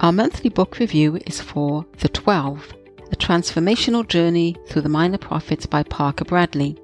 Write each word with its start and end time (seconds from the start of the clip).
Our 0.00 0.12
monthly 0.12 0.48
book 0.48 0.78
review 0.78 1.18
is 1.26 1.40
for 1.40 1.84
The 1.98 2.08
Twelve, 2.08 2.72
a 3.10 3.16
transformational 3.16 4.06
journey 4.06 4.54
through 4.68 4.82
the 4.82 4.88
Minor 4.88 5.18
Prophets 5.18 5.66
by 5.66 5.82
Parker 5.82 6.24
Bradley. 6.24 6.78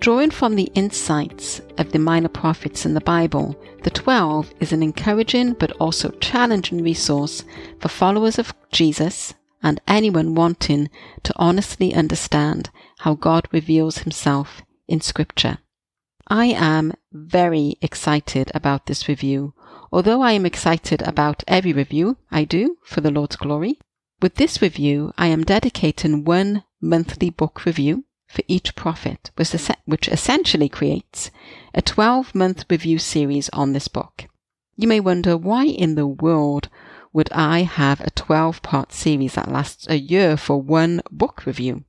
Drawing 0.00 0.30
from 0.30 0.54
the 0.54 0.70
insights 0.74 1.60
of 1.76 1.92
the 1.92 1.98
minor 1.98 2.30
prophets 2.30 2.86
in 2.86 2.94
the 2.94 3.02
Bible, 3.02 3.60
the 3.82 3.90
Twelve 3.90 4.54
is 4.58 4.72
an 4.72 4.82
encouraging 4.82 5.52
but 5.52 5.72
also 5.72 6.08
challenging 6.12 6.82
resource 6.82 7.44
for 7.78 7.88
followers 7.88 8.38
of 8.38 8.54
Jesus 8.72 9.34
and 9.62 9.78
anyone 9.86 10.34
wanting 10.34 10.88
to 11.24 11.34
honestly 11.36 11.94
understand 11.94 12.70
how 13.00 13.16
God 13.16 13.48
reveals 13.52 13.98
himself 13.98 14.62
in 14.88 15.02
Scripture. 15.02 15.58
I 16.26 16.46
am 16.46 16.94
very 17.12 17.76
excited 17.82 18.50
about 18.54 18.86
this 18.86 19.08
review, 19.08 19.52
although 19.92 20.22
I 20.22 20.32
am 20.32 20.46
excited 20.46 21.02
about 21.02 21.44
every 21.46 21.72
review 21.72 22.16
I 22.30 22.44
do 22.44 22.78
for 22.84 23.00
the 23.00 23.10
Lord's 23.10 23.36
glory. 23.36 23.78
With 24.20 24.36
this 24.36 24.62
review, 24.62 25.12
I 25.18 25.26
am 25.26 25.44
dedicating 25.44 26.24
one 26.24 26.64
monthly 26.80 27.30
book 27.30 27.64
review 27.64 28.04
for 28.26 28.42
each 28.48 28.74
prophet, 28.74 29.30
which 29.36 30.08
essentially 30.08 30.68
creates 30.68 31.30
a 31.74 31.82
12 31.82 32.34
month 32.34 32.64
review 32.70 32.98
series 32.98 33.48
on 33.50 33.72
this 33.72 33.88
book. 33.88 34.26
You 34.76 34.88
may 34.88 35.00
wonder 35.00 35.36
why 35.36 35.64
in 35.64 35.94
the 35.94 36.06
world 36.06 36.68
would 37.12 37.30
I 37.32 37.62
have 37.62 38.00
a 38.00 38.10
12 38.10 38.62
part 38.62 38.92
series 38.92 39.34
that 39.34 39.50
lasts 39.50 39.86
a 39.88 39.98
year 39.98 40.36
for 40.36 40.60
one 40.60 41.00
book 41.10 41.46
review? 41.46 41.84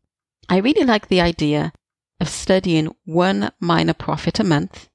I 0.48 0.58
really 0.58 0.86
like 0.86 1.08
the 1.08 1.22
idea 1.22 1.74
of 2.20 2.30
studying 2.30 2.96
one 3.06 3.52
minor 3.60 3.94
prophet 3.94 4.40
a 4.40 4.44
month 4.44 4.90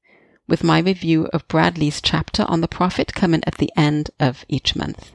with 0.52 0.62
my 0.62 0.78
review 0.80 1.30
of 1.32 1.48
Bradley's 1.48 2.02
chapter 2.02 2.44
on 2.46 2.60
the 2.60 2.68
prophet 2.68 3.14
coming 3.14 3.42
at 3.46 3.56
the 3.56 3.72
end 3.74 4.10
of 4.20 4.44
each 4.48 4.76
month. 4.76 5.12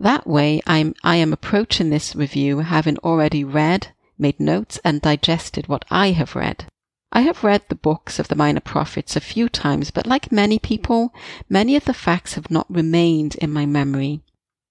That 0.00 0.26
way, 0.26 0.62
I'm, 0.66 0.94
I 1.04 1.16
am 1.16 1.32
approaching 1.32 1.90
this 1.90 2.16
review 2.16 2.60
having 2.60 2.96
already 2.98 3.44
read 3.44 3.88
made 4.18 4.40
notes, 4.40 4.78
and 4.84 5.00
digested 5.00 5.68
what 5.68 5.84
I 5.90 6.10
have 6.10 6.34
read. 6.34 6.66
I 7.12 7.22
have 7.22 7.44
read 7.44 7.62
the 7.68 7.74
books 7.74 8.18
of 8.18 8.28
the 8.28 8.34
minor 8.34 8.60
prophets 8.60 9.16
a 9.16 9.20
few 9.20 9.48
times, 9.48 9.90
but 9.90 10.06
like 10.06 10.32
many 10.32 10.58
people, 10.58 11.14
many 11.48 11.76
of 11.76 11.84
the 11.84 11.94
facts 11.94 12.34
have 12.34 12.50
not 12.50 12.66
remained 12.68 13.36
in 13.36 13.52
my 13.52 13.64
memory. 13.64 14.20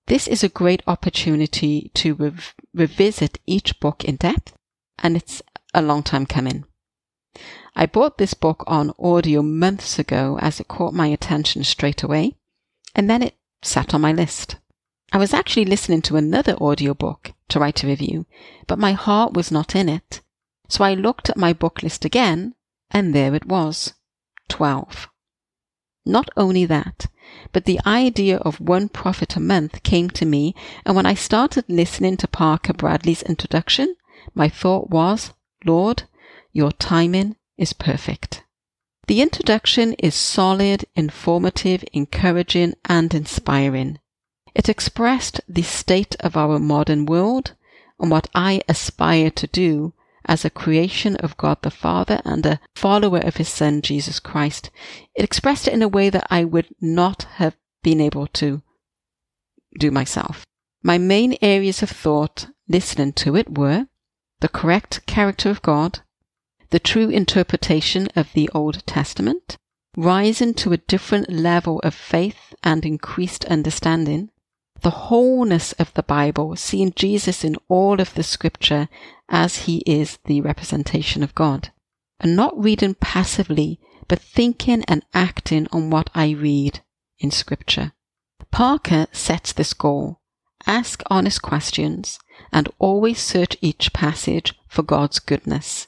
This 0.08 0.28
is 0.28 0.44
a 0.44 0.50
great 0.50 0.84
opportunity 0.88 1.92
to 1.96 2.14
rev- 2.14 2.54
revisit 2.74 3.40
each 3.46 3.80
book 3.80 4.04
in 4.04 4.18
depth, 4.18 4.54
and 5.00 5.18
it's 5.18 5.42
a 5.74 5.82
long 5.82 6.04
time 6.04 6.26
coming. 6.26 6.66
I 7.80 7.86
bought 7.86 8.18
this 8.18 8.34
book 8.34 8.64
on 8.66 8.92
audio 8.98 9.44
months 9.44 10.00
ago 10.00 10.40
as 10.42 10.60
it 10.60 10.68
caught 10.68 10.96
my 10.96 11.06
attention 11.06 11.64
straight 11.64 12.02
away, 12.02 12.36
and 12.96 13.08
then 13.08 13.22
it 13.22 13.36
sat 13.62 13.94
on 13.94 14.02
my 14.02 14.12
list. 14.12 14.56
I 15.12 15.20
was 15.20 15.32
actually 15.32 15.66
listening 15.66 16.02
to 16.04 16.16
another 16.16 16.56
audiobook 16.56 17.34
to 17.50 17.60
write 17.60 17.84
a 17.84 17.88
review, 17.88 18.26
but 18.66 18.80
my 18.80 18.94
heart 18.94 19.34
was 19.34 19.52
not 19.52 19.76
in 19.76 19.90
it. 19.90 20.22
So 20.68 20.84
I 20.84 20.96
looked 20.96 21.30
at 21.30 21.38
my 21.38 21.54
book 21.54 21.84
list 21.84 22.04
again, 22.04 22.56
and 22.90 23.14
there 23.14 23.36
it 23.36 23.46
was 23.46 23.94
12. 24.50 25.08
Not 26.04 26.32
only 26.36 26.66
that, 26.66 27.06
but 27.52 27.66
the 27.66 27.80
idea 27.86 28.38
of 28.38 28.60
one 28.60 28.90
prophet 28.90 29.36
a 29.36 29.40
month 29.40 29.84
came 29.84 30.10
to 30.10 30.26
me, 30.26 30.56
and 30.84 30.96
when 30.96 31.06
I 31.06 31.14
started 31.14 31.66
listening 31.68 32.18
to 32.18 32.28
Parker 32.28 32.74
Bradley's 32.74 33.22
introduction, 33.22 33.96
my 34.34 34.50
thought 34.50 34.90
was, 34.90 35.32
Lord, 35.64 36.06
your 36.52 36.72
timing 36.72 37.36
is 37.58 37.74
perfect. 37.74 38.44
The 39.08 39.22
introduction 39.22 39.94
is 39.94 40.16
solid, 40.16 40.86
informative, 40.96 41.84
encouraging, 41.94 42.74
and 42.86 43.14
inspiring. 43.14 44.00
It 44.54 44.70
expressed 44.70 45.40
the 45.48 45.62
state 45.62 46.16
of 46.20 46.36
our 46.36 46.60
modern 46.60 47.06
world 47.06 47.54
and 48.00 48.12
what 48.12 48.28
I 48.36 48.62
aspire 48.68 49.32
to 49.32 49.48
do 49.48 49.94
as 50.26 50.44
a 50.44 50.50
creation 50.50 51.16
of 51.18 51.38
God 51.38 51.62
the 51.62 51.72
Father 51.72 52.22
and 52.26 52.46
a 52.46 52.60
follower 52.76 53.20
of 53.20 53.38
His 53.38 53.48
Son 53.48 53.82
Jesus 53.82 54.20
Christ. 54.20 54.70
It 55.16 55.24
expressed 55.24 55.68
it 55.68 55.74
in 55.74 55.82
a 55.82 55.88
way 55.88 56.10
that 56.10 56.28
I 56.30 56.44
would 56.44 56.68
not 56.82 57.24
have 57.36 57.56
been 57.82 58.02
able 58.02 58.28
to 58.28 58.62
do 59.80 59.90
myself. 59.90 60.46
My 60.84 60.98
main 60.98 61.38
areas 61.42 61.82
of 61.82 61.90
thought 61.90 62.48
listening 62.68 63.14
to 63.14 63.36
it 63.36 63.58
were 63.58 63.88
the 64.42 64.50
correct 64.50 65.06
character 65.06 65.50
of 65.50 65.62
God, 65.62 66.00
the 66.70 66.80
true 66.80 67.10
interpretation 67.10 68.08
of 68.16 68.34
the 68.34 68.50
Old 68.54 68.86
Testament, 68.86 69.58
rising 69.96 70.54
to 70.56 70.74
a 70.74 70.78
different 70.78 71.30
level 71.30 71.80
of 71.80 71.94
faith 71.94 72.54
and 72.64 72.86
increased 72.86 73.46
understanding, 73.46 74.30
the 74.82 74.90
wholeness 74.90 75.72
of 75.74 75.94
the 75.94 76.04
Bible, 76.04 76.56
seeing 76.56 76.94
Jesus 76.94 77.44
in 77.44 77.56
all 77.68 78.00
of 78.00 78.14
the 78.14 78.24
scripture 78.24 78.90
as 79.30 79.64
he 79.66 79.78
is 79.86 80.20
the 80.26 80.42
representation 80.42 81.24
of 81.24 81.36
God, 81.36 81.72
and 82.20 82.36
not 82.36 82.62
reading 82.62 82.96
passively, 82.96 83.80
but 84.08 84.20
thinking 84.20 84.84
and 84.88 85.04
acting 85.14 85.68
on 85.72 85.90
what 85.90 86.10
I 86.14 86.32
read 86.32 86.82
in 87.20 87.32
scripture. 87.32 87.94
Parker 88.52 89.08
sets 89.12 89.54
this 89.54 89.74
goal. 89.74 90.22
Ask 90.66 91.02
honest 91.08 91.42
questions 91.42 92.20
and 92.52 92.70
always 92.80 93.20
search 93.20 93.58
each 93.62 93.94
passage 93.94 94.54
for 94.68 94.84
God's 94.84 95.20
goodness. 95.20 95.88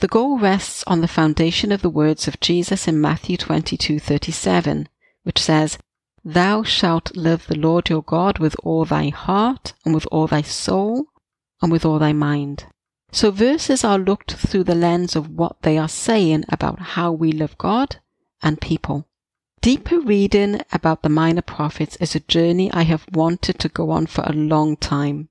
The 0.00 0.08
goal 0.08 0.38
rests 0.38 0.84
on 0.86 1.00
the 1.00 1.08
foundation 1.08 1.72
of 1.72 1.82
the 1.82 1.90
words 1.90 2.28
of 2.28 2.38
Jesus 2.38 2.86
in 2.86 3.00
Matthew 3.00 3.36
22:37, 3.36 4.86
which 5.24 5.40
says, 5.40 5.76
Thou 6.24 6.62
shalt 6.62 7.16
love 7.16 7.46
the 7.46 7.58
Lord 7.58 7.88
your 7.88 8.02
God 8.02 8.38
with 8.38 8.54
all 8.62 8.84
thy 8.84 9.08
heart, 9.08 9.72
and 9.84 9.92
with 9.94 10.06
all 10.12 10.28
thy 10.28 10.42
soul, 10.42 11.06
and 11.60 11.72
with 11.72 11.84
all 11.84 11.98
thy 11.98 12.12
mind. 12.12 12.66
So 13.10 13.32
verses 13.32 13.82
are 13.82 13.98
looked 13.98 14.34
through 14.34 14.64
the 14.64 14.74
lens 14.74 15.16
of 15.16 15.30
what 15.30 15.62
they 15.62 15.76
are 15.76 15.88
saying 15.88 16.44
about 16.48 16.78
how 16.94 17.10
we 17.10 17.32
love 17.32 17.58
God 17.58 17.96
and 18.40 18.60
people. 18.60 19.08
Deeper 19.60 19.98
reading 19.98 20.60
about 20.70 21.02
the 21.02 21.08
minor 21.08 21.42
prophets 21.42 21.96
is 21.96 22.14
a 22.14 22.20
journey 22.20 22.70
I 22.72 22.82
have 22.82 23.06
wanted 23.12 23.58
to 23.58 23.68
go 23.68 23.90
on 23.90 24.06
for 24.06 24.22
a 24.22 24.32
long 24.32 24.76
time. 24.76 25.28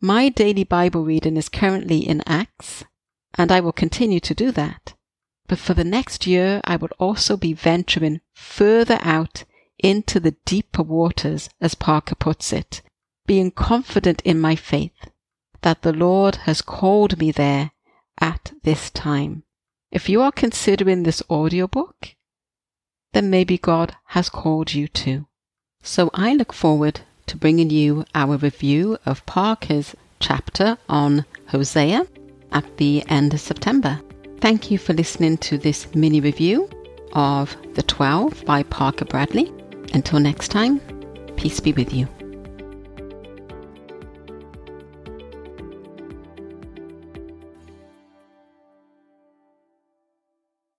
My 0.00 0.28
daily 0.28 0.62
Bible 0.62 1.04
reading 1.04 1.36
is 1.36 1.48
currently 1.48 2.06
in 2.06 2.22
Acts, 2.26 2.84
and 3.38 3.52
I 3.52 3.60
will 3.60 3.72
continue 3.72 4.20
to 4.20 4.34
do 4.34 4.50
that. 4.52 4.94
But 5.48 5.58
for 5.58 5.74
the 5.74 5.84
next 5.84 6.26
year, 6.26 6.60
I 6.64 6.76
will 6.76 6.90
also 6.98 7.36
be 7.36 7.52
venturing 7.52 8.20
further 8.34 8.98
out 9.02 9.44
into 9.78 10.18
the 10.18 10.34
deeper 10.44 10.82
waters, 10.82 11.48
as 11.60 11.74
Parker 11.74 12.14
puts 12.14 12.52
it, 12.52 12.82
being 13.26 13.50
confident 13.50 14.22
in 14.22 14.40
my 14.40 14.56
faith 14.56 15.10
that 15.62 15.82
the 15.82 15.92
Lord 15.92 16.36
has 16.46 16.62
called 16.62 17.18
me 17.18 17.30
there 17.30 17.72
at 18.18 18.52
this 18.62 18.90
time. 18.90 19.42
If 19.90 20.08
you 20.08 20.22
are 20.22 20.32
considering 20.32 21.02
this 21.02 21.22
audiobook, 21.30 22.14
then 23.12 23.30
maybe 23.30 23.58
God 23.58 23.96
has 24.06 24.28
called 24.28 24.74
you 24.74 24.88
too. 24.88 25.26
So 25.82 26.10
I 26.12 26.34
look 26.34 26.52
forward 26.52 27.00
to 27.26 27.36
bringing 27.36 27.70
you 27.70 28.04
our 28.14 28.36
review 28.36 28.98
of 29.06 29.24
Parker's 29.26 29.94
chapter 30.18 30.78
on 30.88 31.24
Hosea 31.48 32.06
at 32.52 32.76
the 32.76 33.04
end 33.08 33.34
of 33.34 33.40
September. 33.40 34.00
Thank 34.40 34.70
you 34.70 34.78
for 34.78 34.92
listening 34.92 35.38
to 35.38 35.58
this 35.58 35.94
mini 35.94 36.20
review 36.20 36.68
of 37.12 37.56
The 37.74 37.82
12 37.82 38.44
by 38.44 38.62
Parker 38.64 39.04
Bradley. 39.04 39.52
Until 39.94 40.20
next 40.20 40.48
time, 40.48 40.80
peace 41.36 41.60
be 41.60 41.72
with 41.72 41.92
you. 41.92 42.08